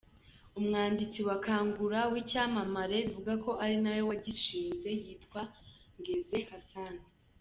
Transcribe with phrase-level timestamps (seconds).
[0.59, 5.41] Umwanditsi wa Kangura w’icyamamare bivugwa ko ari nawe wagishinje yitwa
[5.97, 6.95] Ngeze Hassan.